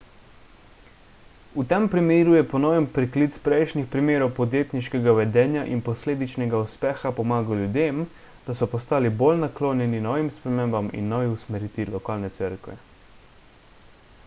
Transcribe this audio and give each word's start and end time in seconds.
v 1.53 1.61
tem 1.71 1.83
primeru 1.93 2.31
je 2.37 2.45
ponoven 2.53 2.85
priklic 2.95 3.33
prejšnjih 3.47 3.83
primerov 3.95 4.31
podjetniškega 4.39 5.11
vedenja 5.19 5.65
in 5.75 5.83
posledičnega 5.89 6.61
uspeha 6.69 7.11
pomagal 7.19 7.61
ljudem 7.63 7.99
da 8.47 8.55
so 8.61 8.69
postali 8.73 9.11
bolj 9.21 9.37
naklonjeni 9.45 9.99
novim 10.07 10.31
spremembam 10.39 10.89
in 11.01 11.13
novi 11.15 11.29
usmeritvi 11.35 11.85
lokalne 11.97 12.33
cerkve 12.41 12.77